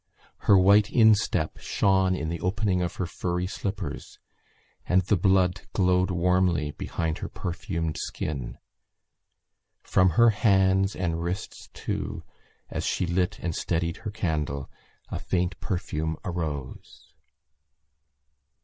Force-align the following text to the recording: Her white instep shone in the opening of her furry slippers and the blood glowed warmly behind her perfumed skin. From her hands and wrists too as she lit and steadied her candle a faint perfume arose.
Her 0.49 0.57
white 0.57 0.89
instep 0.91 1.57
shone 1.59 2.15
in 2.15 2.29
the 2.29 2.41
opening 2.41 2.81
of 2.81 2.95
her 2.95 3.05
furry 3.05 3.45
slippers 3.45 4.17
and 4.87 5.03
the 5.03 5.15
blood 5.15 5.61
glowed 5.73 6.09
warmly 6.09 6.71
behind 6.71 7.19
her 7.19 7.29
perfumed 7.29 7.97
skin. 7.99 8.57
From 9.83 10.09
her 10.17 10.31
hands 10.31 10.95
and 10.95 11.21
wrists 11.21 11.69
too 11.75 12.23
as 12.67 12.83
she 12.83 13.05
lit 13.05 13.37
and 13.43 13.55
steadied 13.55 13.97
her 13.97 14.09
candle 14.09 14.71
a 15.09 15.19
faint 15.19 15.59
perfume 15.59 16.17
arose. 16.25 17.13